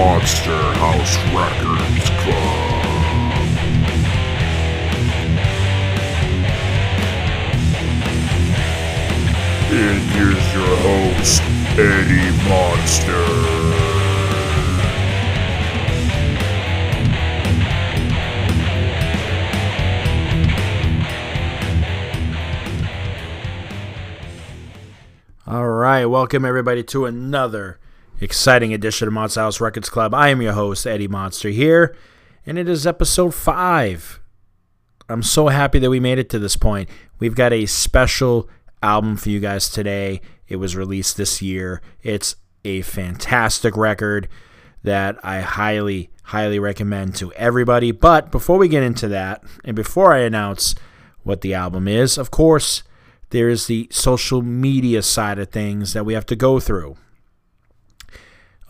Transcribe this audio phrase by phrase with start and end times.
[0.00, 2.80] Monster House Records Club.
[9.70, 11.42] And here's your host,
[11.78, 13.26] Eddie Monster.
[25.46, 27.78] All right, welcome everybody to another
[28.20, 30.12] exciting edition of Monster House Records Club.
[30.14, 31.96] I am your host, Eddie Monster, here,
[32.44, 34.20] and it is episode five.
[35.08, 36.88] I'm so happy that we made it to this point.
[37.18, 38.48] We've got a special
[38.82, 40.20] album for you guys today.
[40.48, 41.80] It was released this year.
[42.02, 44.28] It's a fantastic record
[44.82, 47.90] that I highly, highly recommend to everybody.
[47.90, 50.74] But before we get into that, and before I announce
[51.22, 52.82] what the album is, of course,
[53.30, 56.96] there is the social media side of things that we have to go through.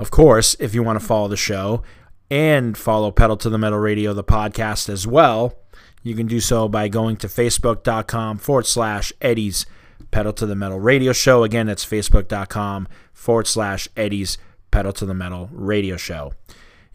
[0.00, 1.82] Of course, if you want to follow the show
[2.30, 5.58] and follow Pedal to the Metal Radio, the podcast as well,
[6.02, 9.66] you can do so by going to facebook.com forward slash Eddie's
[10.10, 11.44] Pedal to the Metal Radio Show.
[11.44, 14.38] Again, that's facebook.com forward slash Eddie's
[14.70, 16.32] Pedal to the Metal Radio Show.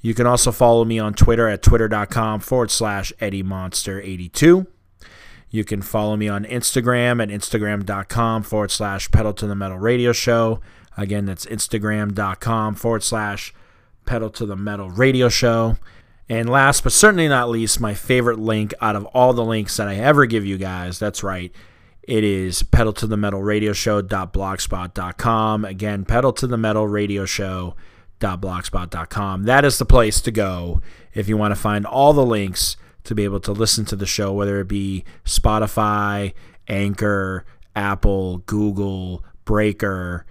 [0.01, 4.65] You can also follow me on Twitter at twitter.com forward slash Eddie Monster 82.
[5.51, 10.11] You can follow me on Instagram at instagram.com forward slash pedal to the metal radio
[10.11, 10.59] show.
[10.97, 13.53] Again, that's instagram.com forward slash
[14.05, 15.77] pedal to the metal radio show.
[16.27, 19.87] And last but certainly not least, my favorite link out of all the links that
[19.87, 20.97] I ever give you guys.
[20.97, 21.51] That's right.
[22.01, 25.65] It is pedal to the metal radio show.blogspot.com.
[25.65, 29.43] Again, pedal to the metal radio show.blogspot.com.
[29.43, 30.81] That is the place to go
[31.13, 34.05] if you want to find all the links to be able to listen to the
[34.05, 36.33] show, whether it be Spotify,
[36.67, 40.25] Anchor, Apple, Google, Breaker,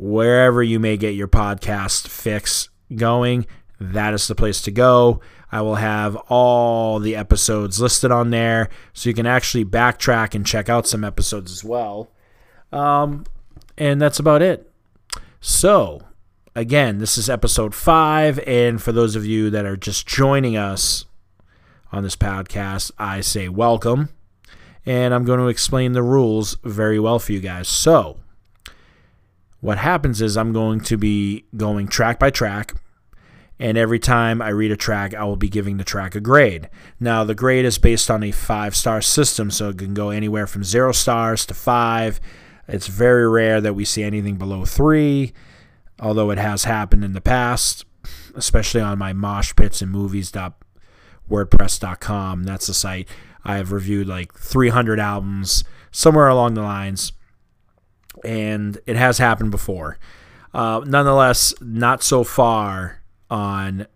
[0.00, 3.46] wherever you may get your podcast fix going,
[3.78, 5.20] that is the place to go.
[5.52, 10.46] I will have all the episodes listed on there so you can actually backtrack and
[10.46, 12.10] check out some episodes as well.
[12.72, 13.24] Um,
[13.76, 14.72] and that's about it.
[15.40, 16.02] So,
[16.54, 18.38] again, this is episode five.
[18.46, 21.04] And for those of you that are just joining us
[21.92, 24.08] on this podcast, I say welcome.
[24.86, 27.68] And I'm going to explain the rules very well for you guys.
[27.68, 28.18] So,
[29.60, 32.74] what happens is I'm going to be going track by track,
[33.58, 36.70] and every time I read a track, I will be giving the track a grade.
[36.98, 40.46] Now, the grade is based on a five star system, so it can go anywhere
[40.46, 42.20] from zero stars to five.
[42.66, 45.34] It's very rare that we see anything below three,
[46.00, 47.84] although it has happened in the past,
[48.34, 52.44] especially on my mosh pits and movies.wordpress.com.
[52.44, 53.08] That's the site.
[53.44, 57.12] I have reviewed like 300 albums, somewhere along the lines
[58.24, 59.98] and it has happened before.
[60.52, 63.86] Uh, nonetheless, not so far on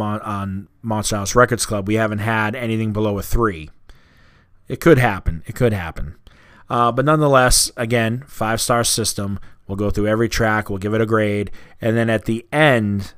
[0.00, 1.86] on Monster House Records Club.
[1.86, 3.70] We haven't had anything below a three.
[4.66, 5.42] It could happen.
[5.46, 6.16] It could happen.
[6.68, 9.38] Uh, but nonetheless, again, five star system.
[9.66, 10.68] We'll go through every track.
[10.68, 13.14] We'll give it a grade, and then at the end,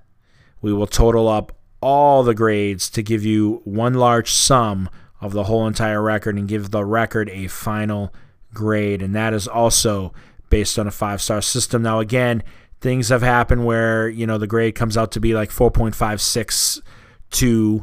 [0.60, 4.88] we will total up all the grades to give you one large sum
[5.20, 8.12] of the whole entire record and give the record a final
[8.52, 9.02] grade.
[9.02, 10.12] And that is also
[10.50, 11.82] based on a five star system.
[11.82, 12.42] Now, again,
[12.80, 17.82] things have happened where, you know, the grade comes out to be like 4.562.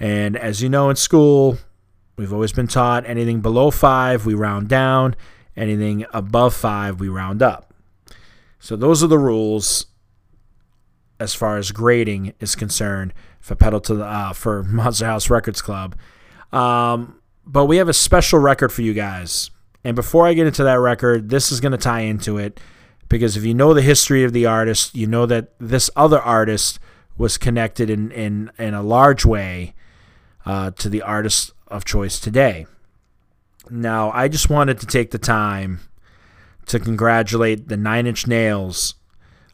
[0.00, 1.58] And as you know, in school,
[2.16, 5.14] we've always been taught anything below five, we round down.
[5.56, 7.72] Anything above five, we round up.
[8.58, 9.86] So those are the rules
[11.20, 15.62] as far as grading is concerned for pedal to the uh, for Monster House Records
[15.62, 15.96] Club.
[16.52, 19.50] Um, but we have a special record for you guys.
[19.84, 22.58] And before I get into that record, this is going to tie into it
[23.08, 26.80] because if you know the history of the artist, you know that this other artist
[27.16, 29.74] was connected in, in, in a large way
[30.46, 32.66] uh, to the artist of choice today.
[33.70, 35.80] Now, I just wanted to take the time
[36.66, 38.94] to congratulate the Nine Inch Nails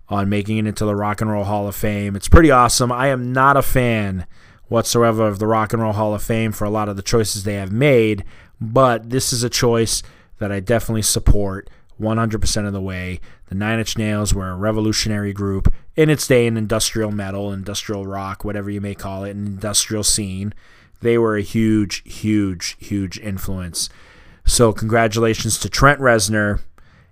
[0.08, 2.16] on making it into the Rock and Roll Hall of Fame.
[2.16, 2.90] It's pretty awesome.
[2.90, 4.26] I am not a fan
[4.68, 7.44] whatsoever of the Rock and Roll Hall of Fame for a lot of the choices
[7.44, 8.24] they have made,
[8.60, 10.02] but this is a choice
[10.40, 11.70] that I definitely support
[12.00, 13.20] 100% of the way.
[13.46, 18.06] The Nine Inch Nails were a revolutionary group in its day in industrial metal, industrial
[18.06, 20.54] rock, whatever you may call it, an industrial scene.
[21.02, 23.88] They were a huge, huge, huge influence.
[24.46, 26.60] So, congratulations to Trent Reznor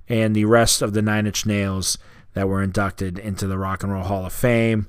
[0.08, 1.98] and the rest of the Nine Inch Nails
[2.32, 4.86] that were inducted into the Rock and Roll Hall of Fame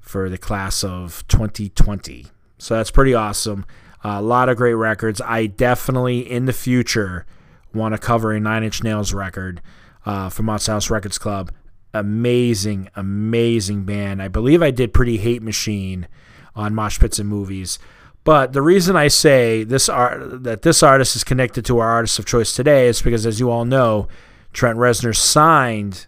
[0.00, 2.26] for the class of 2020.
[2.58, 3.66] So, that's pretty awesome.
[4.02, 5.20] A lot of great records.
[5.20, 7.26] I definitely, in the future,
[7.74, 9.60] want to cover a Nine Inch Nails record
[10.06, 11.50] uh, from Monster House Records Club
[11.94, 14.20] amazing, amazing band.
[14.20, 16.08] I believe I did Pretty Hate Machine
[16.54, 17.78] on Mosh Pits and Movies.
[18.24, 22.18] But the reason I say this art that this artist is connected to our artist
[22.18, 24.08] of choice today is because, as you all know,
[24.52, 26.06] Trent Reznor signed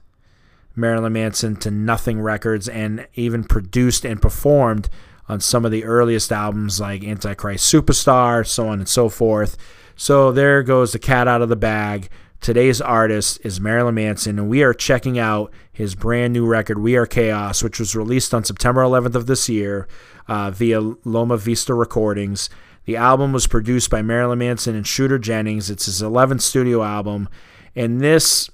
[0.75, 4.89] Marilyn Manson to Nothing Records and even produced and performed
[5.29, 9.57] on some of the earliest albums like Antichrist Superstar, so on and so forth.
[9.99, 12.11] So there goes the cat out of the bag.
[12.43, 16.97] Today's artist is Marilyn Manson, and we are checking out his brand new record, We
[16.97, 19.89] Are Chaos, which was released on September 11th of this year
[20.29, 22.51] uh, via Loma Vista Recordings.
[22.85, 25.71] The album was produced by Marilyn Manson and Shooter Jennings.
[25.71, 27.31] It's his 11th studio album,
[27.75, 28.51] and this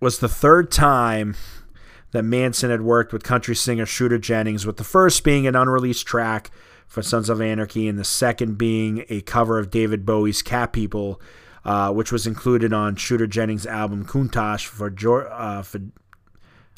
[0.00, 1.36] was the third time
[2.12, 6.06] that Manson had worked with country singer Shooter Jennings, with the first being an unreleased
[6.06, 6.50] track
[6.88, 11.20] for Sons of Anarchy, and the second being a cover of David Bowie's Cat People,
[11.64, 14.90] uh, which was included on Shooter Jennings' album Countach for,
[15.32, 15.80] uh, for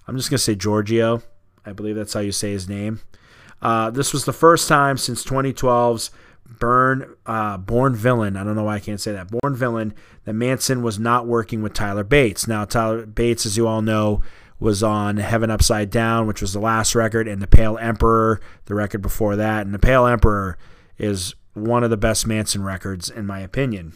[0.07, 1.23] I'm just to say Giorgio.
[1.65, 3.01] I believe that's how you say his name.
[3.63, 6.11] Uh, this was the first time since 2012's
[6.59, 8.37] Burn uh, Born Villain.
[8.37, 9.29] I don't know why I can't say that.
[9.31, 12.49] Born Villain that Manson was not working with Tyler Bates.
[12.49, 14.23] Now Tyler Bates, as you all know,
[14.61, 18.75] was on Heaven Upside Down, which was the last record, and The Pale Emperor, the
[18.75, 19.65] record before that.
[19.65, 20.59] And The Pale Emperor
[20.99, 23.95] is one of the best Manson records, in my opinion.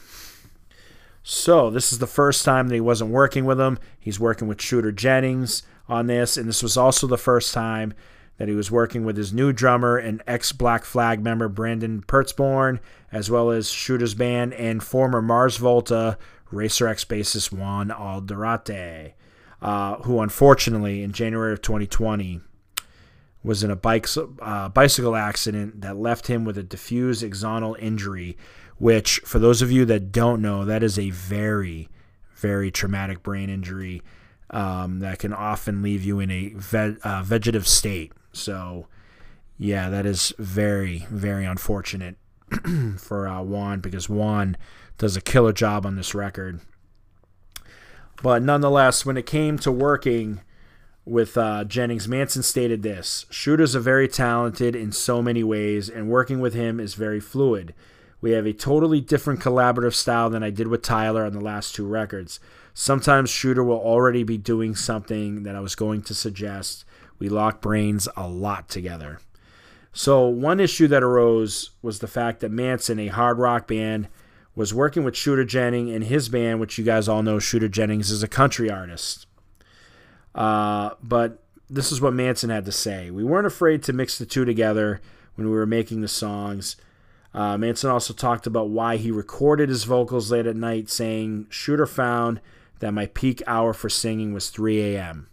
[1.22, 3.78] So, this is the first time that he wasn't working with him.
[4.00, 7.94] He's working with Shooter Jennings on this, and this was also the first time
[8.38, 12.80] that he was working with his new drummer and ex Black Flag member Brandon Pertzborn,
[13.12, 16.18] as well as Shooter's band and former Mars Volta
[16.50, 19.12] Racer X bassist Juan Alderete
[19.64, 22.40] uh, who unfortunately in January of 2020
[23.42, 24.06] was in a bike,
[24.42, 28.36] uh, bicycle accident that left him with a diffuse axonal injury,
[28.76, 31.88] which, for those of you that don't know, that is a very,
[32.36, 34.02] very traumatic brain injury
[34.50, 38.12] um, that can often leave you in a ve- uh, vegetative state.
[38.32, 38.86] So,
[39.58, 42.16] yeah, that is very, very unfortunate
[42.98, 44.58] for uh, Juan because Juan
[44.98, 46.60] does a killer job on this record.
[48.22, 50.40] But nonetheless, when it came to working
[51.04, 56.08] with uh, Jennings, Manson stated this Shooter's are very talented in so many ways, and
[56.08, 57.74] working with him is very fluid.
[58.20, 61.74] We have a totally different collaborative style than I did with Tyler on the last
[61.74, 62.40] two records.
[62.72, 66.86] Sometimes Shooter will already be doing something that I was going to suggest.
[67.18, 69.20] We lock brains a lot together.
[69.92, 74.08] So, one issue that arose was the fact that Manson, a hard rock band,
[74.54, 78.10] was working with Shooter Jennings and his band, which you guys all know Shooter Jennings
[78.10, 79.26] is a country artist.
[80.34, 83.10] Uh, but this is what Manson had to say.
[83.10, 85.00] We weren't afraid to mix the two together
[85.34, 86.76] when we were making the songs.
[87.32, 91.86] Uh, Manson also talked about why he recorded his vocals late at night, saying, Shooter
[91.86, 92.40] found
[92.78, 95.28] that my peak hour for singing was 3 a.m.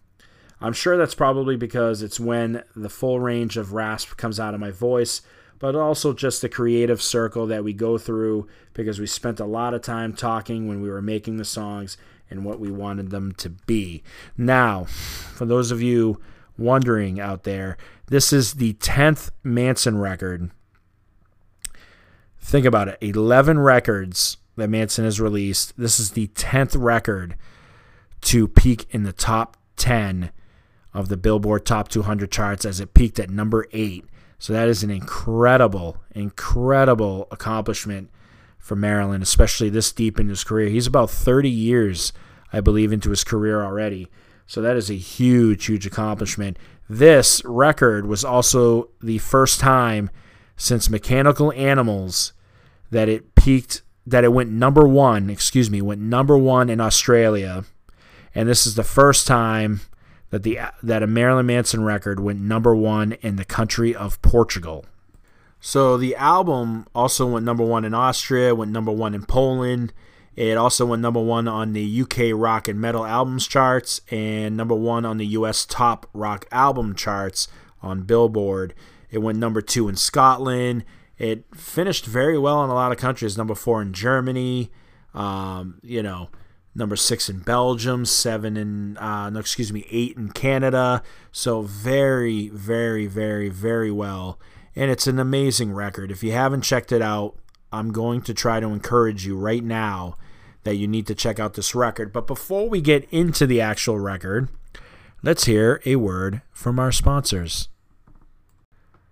[0.59, 4.59] I'm sure that's probably because it's when the full range of rasp comes out of
[4.59, 5.21] my voice,
[5.62, 9.75] but also just the creative circle that we go through because we spent a lot
[9.75, 11.98] of time talking when we were making the songs
[12.31, 14.02] and what we wanted them to be.
[14.36, 16.19] Now, for those of you
[16.58, 17.78] wondering out there,
[18.08, 20.50] this is the 10th Manson record.
[22.40, 25.78] Think about it 11 records that Manson has released.
[25.78, 27.35] This is the 10th record
[28.21, 30.31] to peak in the top 10
[30.92, 34.06] of the Billboard Top 200 charts as it peaked at number 8
[34.42, 38.10] so that is an incredible, incredible accomplishment
[38.57, 40.68] for Marilyn, especially this deep in his career.
[40.68, 42.12] He's about 30 years,
[42.52, 44.07] I believe, into his career already.
[44.48, 46.57] So that is a huge, huge accomplishment.
[46.90, 50.10] This record was also the first time
[50.57, 52.33] since Mechanical Animals
[52.90, 57.64] that it peaked, that it went number one, excuse me, went number one in Australia.
[58.33, 59.81] And this is the first time
[60.31, 64.85] that the that a Marilyn Manson record went number one in the country of Portugal.
[65.59, 69.94] So the album also went number one in Austria, went number one in Poland.
[70.35, 74.73] It also went number one on the UK rock and metal albums charts and number
[74.73, 77.47] one on the US top rock album charts
[77.83, 78.73] on Billboard.
[79.11, 80.85] It went number two in Scotland.
[81.19, 83.38] It finished very well in a lot of countries.
[83.38, 84.71] Number four in Germany.
[85.14, 86.30] Um, you know,
[86.73, 91.04] number six in Belgium, seven in, uh, no, excuse me, eight in Canada.
[91.31, 94.40] So very, very, very, very well.
[94.75, 96.11] And it's an amazing record.
[96.11, 97.35] If you haven't checked it out,
[97.71, 100.18] I'm going to try to encourage you right now
[100.63, 102.13] that you need to check out this record.
[102.13, 104.49] But before we get into the actual record,
[105.23, 107.68] let's hear a word from our sponsors.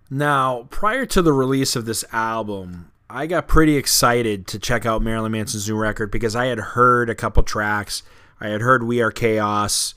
[0.08, 5.02] Now, prior to the release of this album, I got pretty excited to check out
[5.02, 8.04] Marilyn Manson's new record because I had heard a couple tracks.
[8.40, 9.94] I had heard We Are Chaos.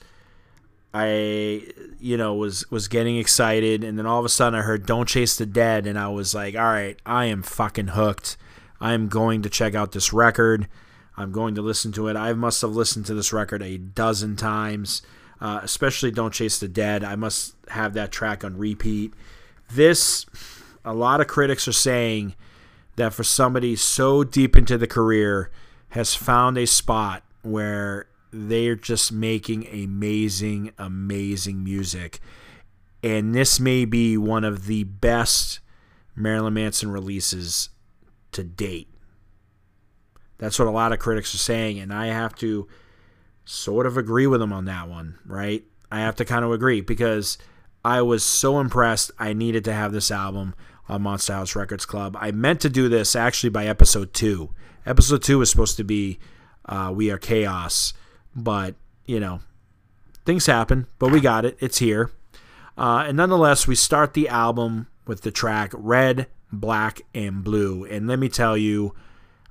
[0.92, 1.68] I
[2.00, 5.08] you know was was getting excited and then all of a sudden I heard Don't
[5.08, 8.36] Chase the Dead and I was like, "All right, I am fucking hooked.
[8.80, 10.68] I am going to check out this record.
[11.16, 12.16] I'm going to listen to it.
[12.16, 15.02] I must have listened to this record a dozen times,
[15.40, 17.04] uh, especially Don't Chase the Dead.
[17.04, 19.14] I must have that track on repeat.
[19.70, 20.26] This,
[20.84, 22.34] a lot of critics are saying
[22.96, 25.50] that for somebody so deep into the career,
[25.90, 32.18] has found a spot where they're just making amazing, amazing music.
[33.02, 35.60] And this may be one of the best
[36.16, 37.68] Marilyn Manson releases
[38.32, 38.88] to date.
[40.38, 42.66] That's what a lot of critics are saying, and I have to
[43.44, 45.64] sort of agree with them on that one, right?
[45.92, 47.38] I have to kind of agree because
[47.84, 49.12] I was so impressed.
[49.18, 50.54] I needed to have this album
[50.88, 52.16] on Monster House Records Club.
[52.20, 54.50] I meant to do this actually by episode two.
[54.86, 56.18] Episode two was supposed to be
[56.66, 57.94] uh, We Are Chaos,
[58.34, 58.74] but
[59.06, 59.40] you know,
[60.24, 60.86] things happen.
[60.98, 61.56] But we got it.
[61.60, 62.10] It's here.
[62.76, 67.84] Uh, and nonetheless, we start the album with the track Red, Black, and Blue.
[67.84, 68.94] And let me tell you,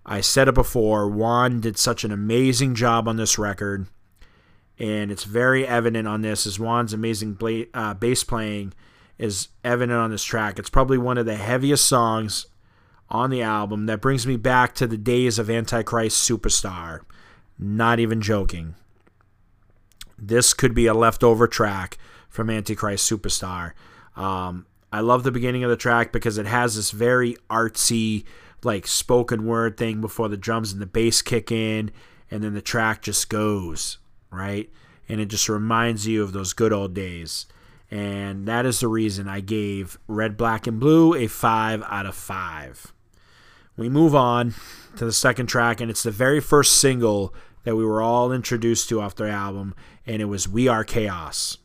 [0.06, 3.88] I said it before, Juan did such an amazing job on this record.
[4.80, 8.74] And it's very evident on this is Juan's amazing bla- uh, bass playing
[9.18, 10.60] is evident on this track.
[10.60, 12.48] It's probably one of the heaviest songs
[13.10, 17.02] on the album that brings me back to the days of Antichrist Superstar.
[17.60, 18.76] Not even joking.
[20.18, 21.98] This could be a leftover track
[22.30, 23.74] from Antichrist Superstar.
[24.16, 28.26] Um, I love the beginning of the track because it has this very artsy,
[28.64, 31.92] like spoken word thing before the drums and the bass kick in,
[32.32, 33.98] and then the track just goes,
[34.32, 34.70] right?
[35.08, 37.46] And it just reminds you of those good old days.
[37.94, 42.16] And that is the reason I gave Red, Black, and Blue a 5 out of
[42.16, 42.92] 5.
[43.78, 44.56] We move on
[44.96, 47.36] to the second track, and it's the very first single
[47.66, 49.76] that we were all introduced to off their album,
[50.08, 51.60] and it was We Are Chaos,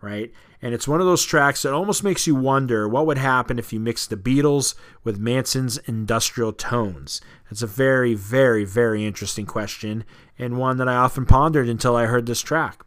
[0.00, 0.32] right?
[0.62, 3.72] And it's one of those tracks that almost makes you wonder what would happen if
[3.72, 7.20] you mixed the Beatles with Manson's industrial tones.
[7.50, 10.04] It's a very, very, very interesting question,
[10.38, 12.83] and one that I often pondered until I heard this track.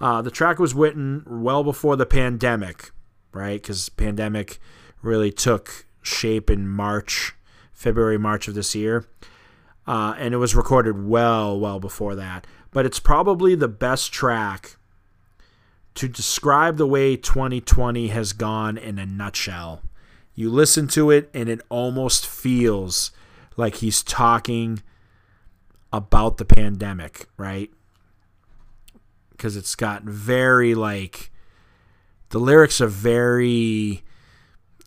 [0.00, 2.90] Uh, the track was written well before the pandemic,
[3.32, 3.60] right?
[3.60, 4.60] Because pandemic
[5.02, 7.34] really took shape in March,
[7.72, 9.06] February, March of this year.
[9.86, 12.46] Uh, and it was recorded well, well before that.
[12.70, 14.76] But it's probably the best track
[15.94, 19.82] to describe the way 2020 has gone in a nutshell.
[20.34, 23.10] You listen to it, and it almost feels
[23.56, 24.82] like he's talking
[25.92, 27.70] about the pandemic, right?
[29.38, 31.30] Because it's got very, like,
[32.30, 34.02] the lyrics are very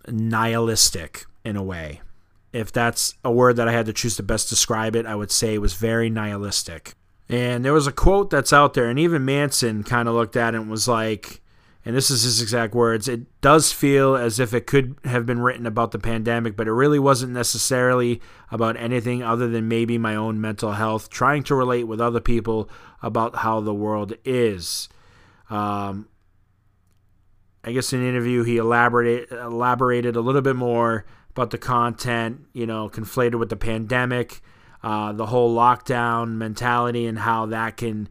[0.07, 2.01] nihilistic in a way.
[2.53, 5.31] If that's a word that I had to choose to best describe it, I would
[5.31, 6.93] say it was very nihilistic.
[7.29, 10.53] And there was a quote that's out there, and even Manson kind of looked at
[10.53, 11.40] it and was like,
[11.83, 15.39] and this is his exact words it does feel as if it could have been
[15.39, 18.21] written about the pandemic, but it really wasn't necessarily
[18.51, 22.69] about anything other than maybe my own mental health, trying to relate with other people
[23.01, 24.89] about how the world is.
[25.49, 26.07] Um,
[27.63, 32.41] I guess in an interview, he elaborated, elaborated a little bit more about the content,
[32.53, 34.41] you know, conflated with the pandemic
[34.83, 38.09] uh, the whole lockdown mentality and how that can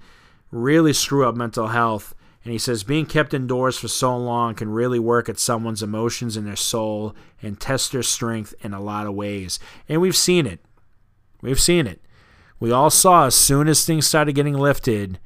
[0.50, 2.14] really screw up mental health.
[2.44, 6.36] And he says being kept indoors for so long can really work at someone's emotions
[6.36, 9.58] and their soul and test their strength in a lot of ways.
[9.88, 10.60] And we've seen it.
[11.42, 12.00] We've seen it.
[12.58, 15.18] We all saw as soon as things started getting lifted,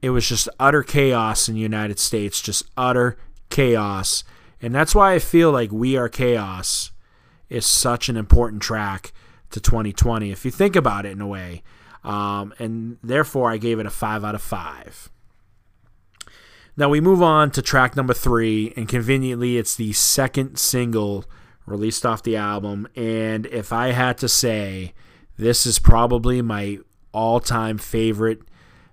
[0.00, 3.16] it was just utter chaos in the United States, just utter
[3.50, 4.24] chaos.
[4.60, 6.90] And that's why I feel like We Are Chaos
[7.48, 9.12] is such an important track
[9.50, 11.62] to 2020, if you think about it in a way.
[12.02, 15.10] Um, and therefore, I gave it a 5 out of 5.
[16.76, 21.24] Now we move on to track number three, and conveniently, it's the second single
[21.66, 22.88] released off the album.
[22.96, 24.94] And if I had to say,
[25.36, 26.78] this is probably my
[27.12, 28.40] all-time favorite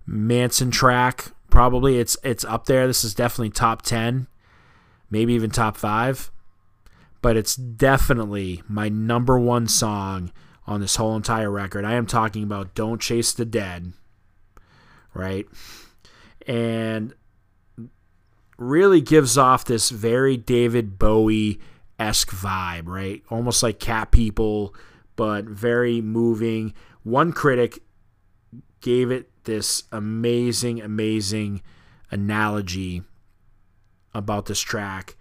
[0.05, 1.31] Manson track.
[1.50, 2.86] Probably it's it's up there.
[2.86, 4.27] This is definitely top ten,
[5.09, 6.31] maybe even top five.
[7.21, 10.31] But it's definitely my number one song
[10.67, 11.86] on this whole entire record.
[11.86, 13.93] I am talking about Don't Chase the Dead,
[15.13, 15.48] right?
[16.48, 17.13] And
[18.59, 21.59] really gives off this very David Bowie
[21.97, 23.23] esque vibe, right?
[23.29, 24.75] Almost like Cat People,
[25.15, 26.73] but very moving.
[27.03, 27.79] One critic
[28.81, 31.61] gave it this amazing, amazing
[32.11, 33.03] analogy
[34.13, 35.15] about this track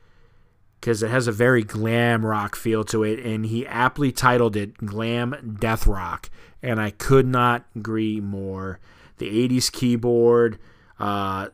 [0.80, 4.76] because it has a very glam rock feel to it, and he aptly titled it
[4.78, 6.30] Glam Death Rock,
[6.62, 8.78] and I could not agree more.
[9.18, 10.60] the 80s keyboard,
[11.00, 11.48] uh,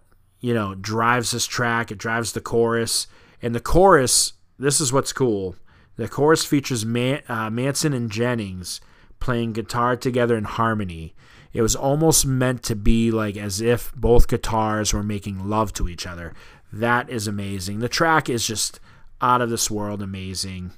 [0.45, 1.91] you know, drives this track.
[1.91, 3.07] It drives the chorus.
[3.41, 5.57] And the chorus, this is what's cool.
[5.97, 8.83] The chorus features Man, uh, Manson and Jennings
[9.21, 11.15] playing guitar together in harmony.
[11.55, 15.89] It was almost meant to be like as if both guitars were making love to
[15.89, 16.35] each other.
[16.71, 17.79] That is amazing.
[17.79, 18.81] The track is just
[19.23, 20.73] out of this world amazing.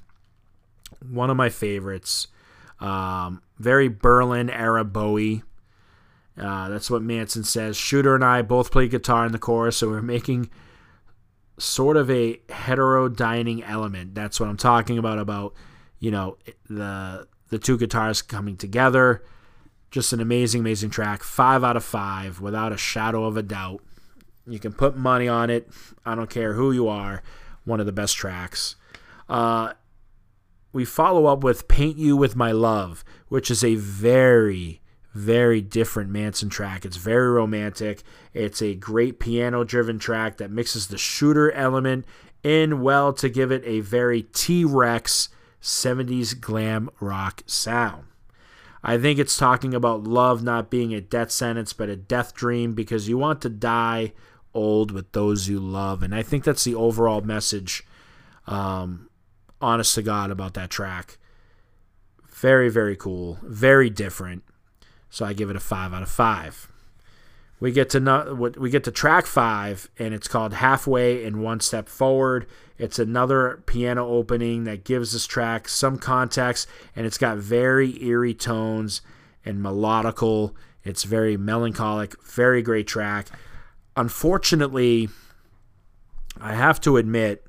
[1.05, 2.27] One of my favorites.
[2.79, 5.43] Um, very Berlin era Bowie.
[6.39, 7.75] Uh, that's what Manson says.
[7.77, 10.49] Shooter and I both play guitar in the chorus, so we're making
[11.57, 14.13] sort of a heterodyning element.
[14.13, 15.17] That's what I'm talking about.
[15.17, 15.53] About
[15.99, 16.37] you know
[16.69, 19.23] the the two guitars coming together.
[19.89, 21.23] Just an amazing, amazing track.
[21.23, 23.81] Five out of five, without a shadow of a doubt.
[24.45, 25.69] You can put money on it.
[26.05, 27.23] I don't care who you are.
[27.65, 28.75] One of the best tracks.
[29.27, 29.73] Uh,
[30.71, 34.81] we follow up with Paint You With My Love, which is a very,
[35.17, 36.85] very different Manson track.
[36.85, 38.03] It's very romantic.
[38.33, 42.05] It's a great piano driven track that mixes the shooter element
[42.43, 48.03] in well to give it a very T Rex 70s glam rock sound.
[48.83, 52.73] I think it's talking about love not being a death sentence, but a death dream
[52.73, 54.13] because you want to die
[54.53, 56.03] old with those you love.
[56.03, 57.83] And I think that's the overall message,
[58.45, 59.09] um,
[59.59, 61.17] honest to God, about that track.
[62.29, 63.39] Very, very cool.
[63.41, 64.43] Very different.
[65.09, 66.67] So I give it a five out of five.
[67.59, 71.59] We get to not, we get to track five, and it's called "Halfway and One
[71.59, 72.45] Step Forward."
[72.77, 78.35] It's another piano opening that gives this track some context, and it's got very eerie
[78.35, 79.01] tones
[79.43, 80.53] and melodical.
[80.83, 83.27] It's very melancholic, very great track.
[83.95, 85.09] Unfortunately,
[86.39, 87.43] I have to admit,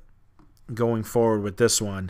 [0.73, 2.09] going forward with this one,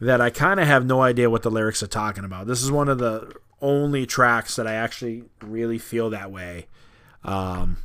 [0.00, 2.48] that I kind of have no idea what the lyrics are talking about.
[2.48, 3.32] This is one of the
[3.62, 6.66] only tracks that I actually really feel that way
[7.24, 7.78] um,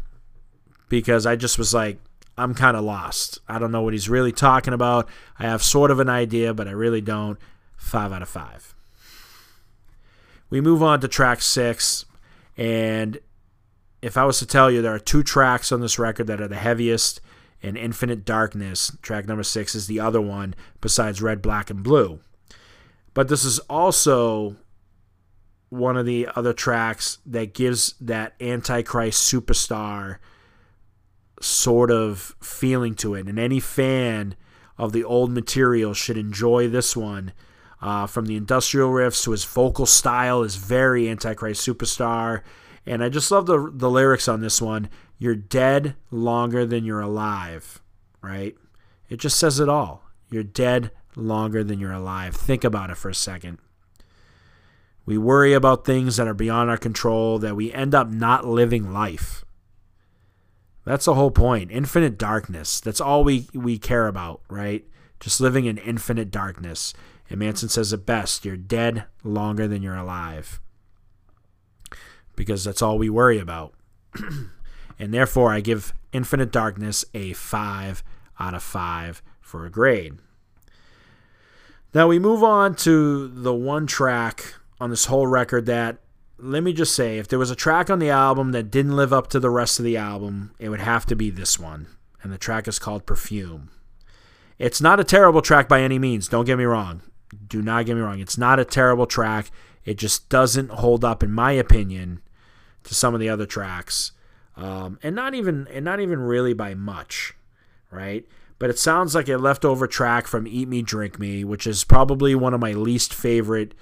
[0.90, 2.00] because I just was like,
[2.38, 3.40] I'm kind of lost.
[3.48, 5.08] I don't know what he's really talking about.
[5.40, 7.40] I have sort of an idea, but I really don't.
[7.78, 8.74] Five out of five.
[10.50, 12.06] We move on to track six,
[12.58, 13.20] and
[14.02, 16.48] if I was to tell you there are two tracks on this record that are
[16.48, 17.22] the heaviest,
[17.62, 22.20] and Infinite Darkness, track number six, is the other one besides Red, Black, and Blue.
[23.14, 24.56] But this is also
[25.70, 30.18] one of the other tracks that gives that Antichrist superstar
[31.42, 33.28] sort of feeling to it.
[33.28, 34.36] And any fan
[34.78, 37.34] of the old material should enjoy this one.
[37.80, 42.42] Uh, from the industrial riffs to his vocal style is very Antichrist superstar.
[42.86, 44.90] And I just love the, the lyrics on this one.
[45.20, 47.82] You're dead longer than you're alive,
[48.22, 48.56] right?
[49.10, 50.04] It just says it all.
[50.32, 52.36] You're dead longer than you're alive.
[52.36, 53.60] Think about it for a second.
[55.08, 58.92] We worry about things that are beyond our control, that we end up not living
[58.92, 59.46] life.
[60.84, 61.72] That's the whole point.
[61.72, 62.82] Infinite darkness.
[62.82, 64.86] That's all we, we care about, right?
[65.22, 66.94] Just living in infinite darkness.
[67.30, 70.60] And Manson says it best you're dead longer than you're alive.
[72.36, 73.74] Because that's all we worry about.
[75.00, 78.04] and therefore, I give Infinite Darkness a 5
[78.42, 80.16] out of 5 for a grade.
[81.94, 85.98] Now we move on to the one track on this whole record that
[86.40, 89.12] let me just say if there was a track on the album that didn't live
[89.12, 91.88] up to the rest of the album, it would have to be this one.
[92.22, 93.70] And the track is called Perfume.
[94.60, 97.02] It's not a terrible track by any means, don't get me wrong.
[97.48, 98.20] Do not get me wrong.
[98.20, 99.52] It's not a terrible track.
[99.86, 102.22] It just doesn't hold up in my opinion
[102.84, 104.14] to some of the other tracks.
[104.56, 107.36] Um, and not even and not even really by much,
[107.92, 108.26] right?
[108.60, 112.34] But it sounds like a leftover track from Eat Me Drink Me, which is probably
[112.34, 113.76] one of my least favorite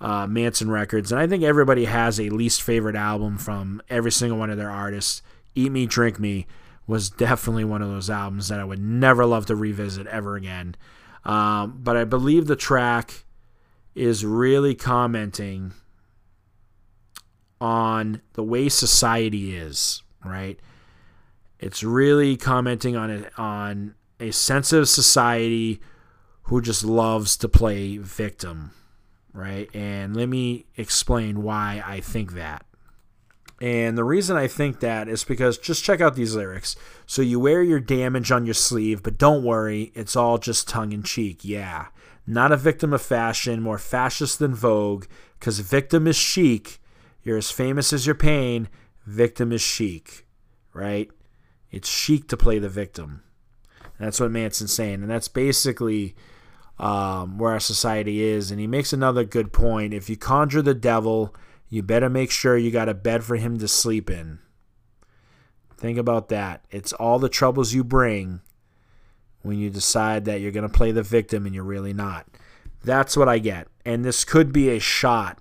[0.00, 4.38] uh, Manson records, and I think everybody has a least favorite album from every single
[4.38, 5.22] one of their artists.
[5.54, 6.46] Eat Me, Drink Me
[6.86, 10.76] was definitely one of those albums that I would never love to revisit ever again.
[11.24, 13.24] Um, but I believe the track
[13.94, 15.72] is really commenting
[17.60, 20.58] on the way society is, right?
[21.58, 25.80] It's really commenting on it on a sensitive society
[26.44, 28.70] who just loves to play victim
[29.32, 29.68] right?
[29.74, 32.64] And let me explain why I think that.
[33.60, 36.76] And the reason I think that is because just check out these lyrics.
[37.06, 40.92] So you wear your damage on your sleeve, but don't worry, it's all just tongue
[40.92, 41.44] in cheek.
[41.44, 41.86] Yeah.
[42.26, 45.06] Not a victim of fashion, more fascist than Vogue,
[45.38, 46.78] because victim is chic.
[47.22, 48.68] You're as famous as your pain.
[49.06, 50.26] Victim is chic,
[50.72, 51.10] right?
[51.70, 53.22] It's chic to play the victim.
[53.98, 55.02] That's what Manson's saying.
[55.02, 56.14] And that's basically
[56.78, 58.50] um, where our society is.
[58.50, 59.94] And he makes another good point.
[59.94, 61.34] If you conjure the devil,
[61.68, 64.38] you better make sure you got a bed for him to sleep in.
[65.76, 66.64] Think about that.
[66.70, 68.40] It's all the troubles you bring
[69.42, 72.26] when you decide that you're going to play the victim and you're really not.
[72.82, 73.68] That's what I get.
[73.84, 75.38] And this could be a shot,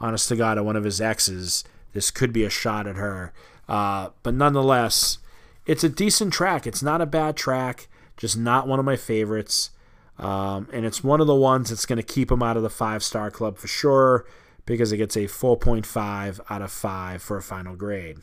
[0.00, 1.64] honest to God, at one of his exes.
[1.92, 3.32] This could be a shot at her.
[3.68, 5.18] Uh, but nonetheless,
[5.66, 6.66] it's a decent track.
[6.66, 9.70] It's not a bad track, just not one of my favorites.
[10.18, 12.70] Um, and it's one of the ones that's going to keep him out of the
[12.70, 14.26] five star club for sure
[14.66, 18.18] because it gets a 4.5 out of 5 for a final grade.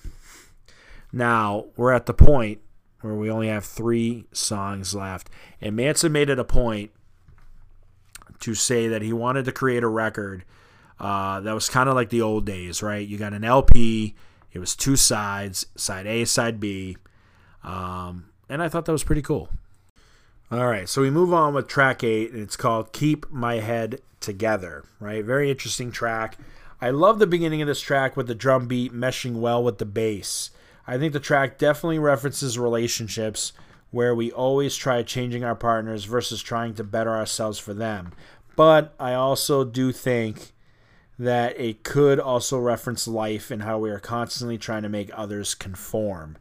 [1.11, 2.59] Now, we're at the point
[3.01, 5.29] where we only have three songs left.
[5.61, 6.91] And Manson made it a point
[8.41, 10.43] to say that he wanted to create a record
[10.99, 13.07] uh, that was kind of like the old days, right?
[13.07, 14.15] You got an LP,
[14.51, 16.97] it was two sides, side A, side B.
[17.63, 19.49] Um, and I thought that was pretty cool.
[20.51, 24.01] All right, so we move on with track eight, and it's called Keep My Head
[24.19, 25.25] Together, right?
[25.25, 26.37] Very interesting track.
[26.79, 29.87] I love the beginning of this track with the drum beat meshing well with the
[29.87, 30.51] bass.
[30.85, 33.53] I think the track definitely references relationships
[33.89, 38.11] where we always try changing our partners versus trying to better ourselves for them.
[38.55, 40.53] But I also do think
[41.17, 45.55] that it could also reference life and how we are constantly trying to make others
[45.55, 46.37] conform.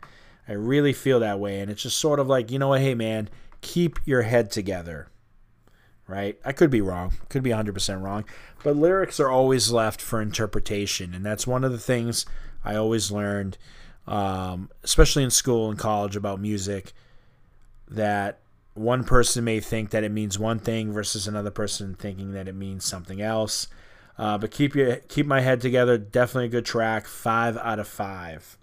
[0.47, 1.61] I really feel that way.
[1.61, 3.31] And it's just sort of like, you know what, hey man,
[3.65, 5.09] keep your head together.
[6.07, 6.39] Right?
[6.45, 7.15] I could be wrong.
[7.31, 8.25] Could be 100% wrong.
[8.63, 11.15] But lyrics are always left for interpretation.
[11.15, 12.27] And that's one of the things
[12.63, 13.57] I always learned,
[14.07, 16.93] um, especially in school and college about music,
[17.89, 18.41] that
[18.75, 22.55] one person may think that it means one thing versus another person thinking that it
[22.55, 23.69] means something else.
[24.19, 25.97] Uh, but keep your keep my head together.
[25.97, 27.07] Definitely a good track.
[27.07, 28.59] Five out of five.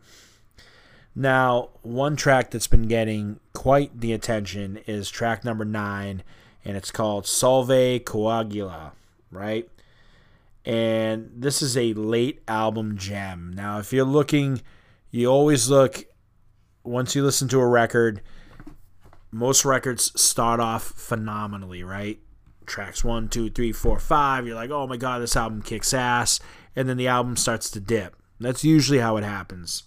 [1.13, 6.23] Now, one track that's been getting quite the attention is track number nine,
[6.63, 8.91] and it's called Solve Coagula,
[9.29, 9.69] right?
[10.63, 13.51] And this is a late album gem.
[13.53, 14.61] Now, if you're looking,
[15.09, 16.05] you always look,
[16.83, 18.21] once you listen to a record,
[19.31, 22.19] most records start off phenomenally, right?
[22.65, 24.45] Tracks one, two, three, four, five.
[24.45, 26.39] You're like, oh my God, this album kicks ass.
[26.75, 28.15] And then the album starts to dip.
[28.39, 29.83] That's usually how it happens.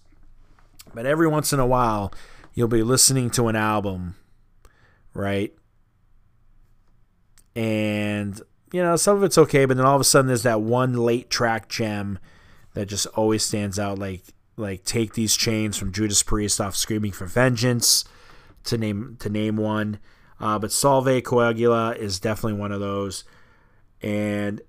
[0.93, 2.13] But every once in a while,
[2.55, 4.17] you'll be listening to an album,
[5.13, 5.53] right?
[7.57, 8.41] And,
[8.73, 10.95] you know, some of it's okay, but then all of a sudden there's that one
[10.95, 12.19] late track gem
[12.75, 14.23] that just always stands out like
[14.57, 18.05] like take these chains from Judas Priest off Screaming for Vengeance
[18.65, 19.99] to name to name one.
[20.41, 23.25] Uh, but Solve Coagula is definitely one of those.
[24.03, 24.61] And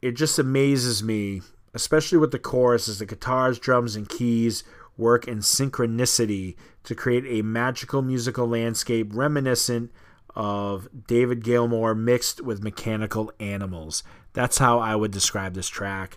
[0.00, 1.42] it just amazes me,
[1.74, 4.64] especially with the chorus, as the guitars, drums, and keys
[4.96, 9.90] work in synchronicity to create a magical musical landscape reminiscent
[10.34, 14.02] of David Gilmour mixed with mechanical animals.
[14.32, 16.16] That's how I would describe this track.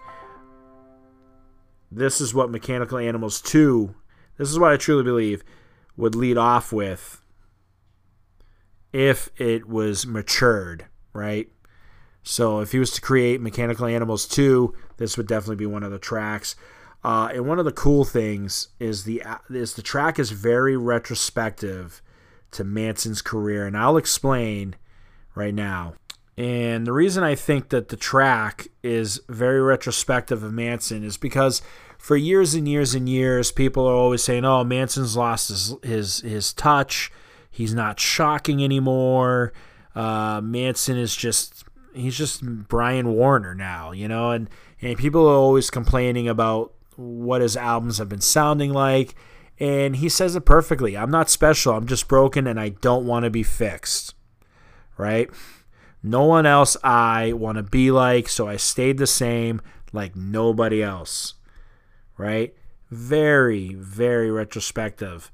[1.92, 3.96] This is what Mechanical Animals 2,
[4.38, 5.44] this is what I truly believe,
[5.98, 7.22] would lead off with
[8.94, 11.50] if it was matured, right?
[12.22, 15.92] So if he was to create Mechanical Animals 2, this would definitely be one of
[15.92, 16.56] the tracks.
[17.04, 22.02] Uh, and one of the cool things is the is the track is very retrospective
[22.52, 24.76] to Manson's career, and I'll explain
[25.36, 25.94] right now.
[26.36, 31.62] And the reason I think that the track is very retrospective of Manson is because
[31.98, 36.20] for years and years and years, people are always saying, "Oh, Manson's lost his his
[36.22, 37.12] his touch.
[37.52, 39.54] He's not shocking anymore.
[39.96, 44.50] Uh, Manson is just he's just Brian Warner now, you know." And
[44.82, 49.16] and people are always complaining about what his albums have been sounding like.
[49.60, 50.96] And he says it perfectly.
[50.96, 51.74] I'm not special.
[51.74, 54.14] I'm just broken and I don't want to be fixed.
[54.98, 55.30] Right?
[56.04, 60.84] No one else I want to be like, so I stayed the same like nobody
[60.84, 61.36] else.
[62.18, 62.54] Right?
[62.90, 65.32] Very, very retrospective,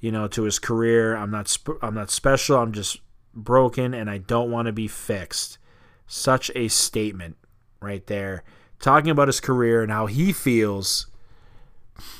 [0.00, 1.16] you know, to his career.
[1.16, 2.58] I'm not sp- I'm not special.
[2.58, 3.00] I'm just
[3.34, 5.58] broken and I don't want to be fixed.
[6.06, 7.36] Such a statement
[7.80, 8.44] right there
[8.84, 11.06] talking about his career and how he feels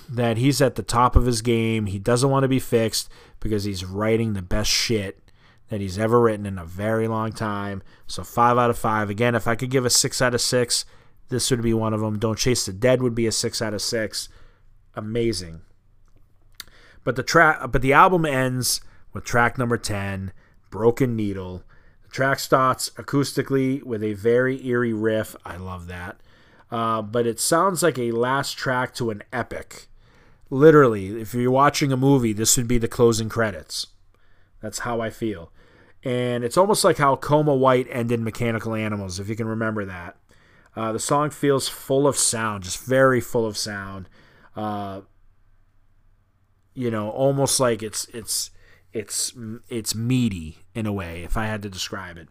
[0.08, 1.86] that he's at the top of his game.
[1.86, 5.20] He doesn't want to be fixed because he's writing the best shit
[5.68, 7.82] that he's ever written in a very long time.
[8.06, 9.10] So, five out of five.
[9.10, 10.86] Again, if I could give a six out of six,
[11.28, 12.18] this would be one of them.
[12.18, 14.28] Don't Chase the Dead would be a six out of six.
[14.94, 15.60] Amazing.
[17.02, 18.80] But the track, but the album ends
[19.12, 20.32] with track number ten,
[20.70, 21.62] "Broken Needle."
[22.04, 25.36] The track starts acoustically with a very eerie riff.
[25.44, 26.20] I love that.
[26.70, 29.86] Uh, but it sounds like a last track to an epic.
[30.50, 33.88] Literally, if you're watching a movie, this would be the closing credits.
[34.60, 35.52] That's how I feel.
[36.02, 40.16] And it's almost like how Coma White ended Mechanical Animals, if you can remember that.
[40.76, 44.08] Uh, the song feels full of sound, just very full of sound.
[44.56, 45.02] Uh,
[46.74, 48.50] you know, almost like it's it's
[48.92, 49.32] it's
[49.68, 52.28] it's meaty in a way, if I had to describe it.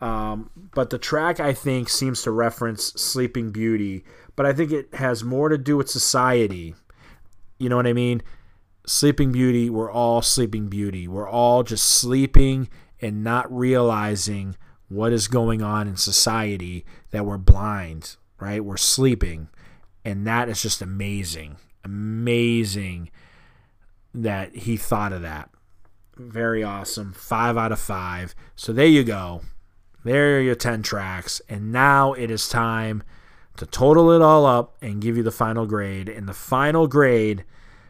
[0.00, 4.04] Um, but the track I think seems to reference Sleeping Beauty,
[4.34, 6.74] but I think it has more to do with society.
[7.58, 8.22] You know what I mean?
[8.86, 11.08] Sleeping Beauty, we're all Sleeping Beauty.
[11.08, 12.68] We're all just sleeping
[13.00, 14.56] and not realizing
[14.88, 18.64] what is going on in society that we're blind, right?
[18.64, 19.48] We're sleeping.
[20.04, 21.56] And that is just amazing.
[21.84, 23.10] Amazing
[24.14, 25.50] that he thought of that.
[26.16, 27.12] Very awesome.
[27.12, 28.34] Five out of five.
[28.54, 29.42] So there you go.
[30.06, 31.42] There are your 10 tracks.
[31.48, 33.02] And now it is time
[33.56, 36.08] to total it all up and give you the final grade.
[36.08, 37.44] And the final grade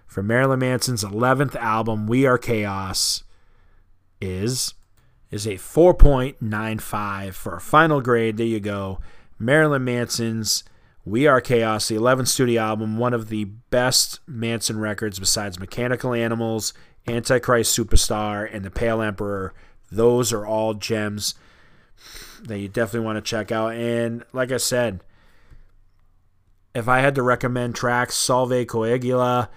[0.07, 3.23] for Marilyn Manson's 11th album, We Are Chaos,
[4.19, 4.73] is
[5.31, 8.39] is a 4.95 for a final grade.
[8.39, 8.99] There you go.
[9.39, 10.65] Marilyn Manson's
[11.05, 16.15] We Are Chaos, the 11th studio album, one of the best Manson records besides Mechanical
[16.15, 16.73] Animals,
[17.07, 19.53] Antichrist Superstar, and The Pale Emperor.
[19.91, 21.35] Those are all gems
[22.43, 23.75] that you definitely want to check out.
[23.75, 25.01] And like I said,
[26.75, 29.49] if I had to recommend tracks, Salve Coagula,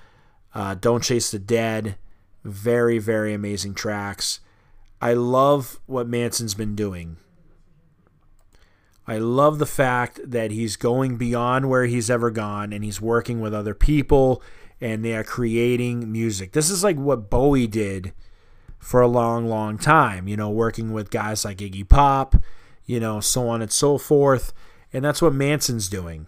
[0.54, 1.98] uh, Don't Chase the Dead,
[2.44, 4.40] very, very amazing tracks.
[5.02, 7.18] I love what Manson's been doing.
[9.08, 13.42] I love the fact that he's going beyond where he's ever gone and he's working
[13.42, 14.44] with other people
[14.80, 16.52] and they are creating music.
[16.52, 18.14] This is like what Bowie did
[18.80, 22.36] for a long, long time, you know, working with guys like Iggy Pop,
[22.86, 24.54] you know, so on and so forth.
[24.92, 26.26] And that's what Manson's doing,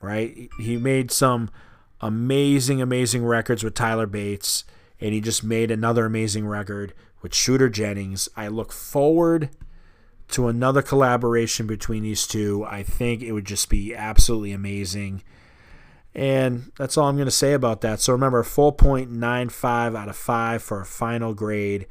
[0.00, 0.48] right?
[0.58, 1.50] He made some
[2.00, 4.64] amazing, amazing records with Tyler Bates,
[5.00, 8.28] and he just made another amazing record with Shooter Jennings.
[8.36, 9.48] I look forward
[10.28, 12.64] to another collaboration between these two.
[12.68, 15.22] I think it would just be absolutely amazing.
[16.14, 18.00] And that's all I'm going to say about that.
[18.00, 21.86] So remember, 4.95 out of 5 for a final grade.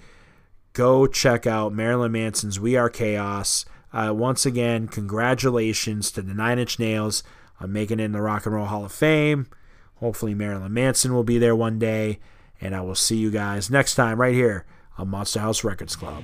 [0.71, 3.65] Go check out Marilyn Manson's We Are Chaos.
[3.91, 7.21] Uh, once again, congratulations to the Nine Inch Nails
[7.59, 9.47] on making it in the Rock and Roll Hall of Fame.
[9.95, 12.19] Hopefully, Marilyn Manson will be there one day.
[12.59, 14.65] And I will see you guys next time right here
[14.97, 16.23] on Monster House Records Club.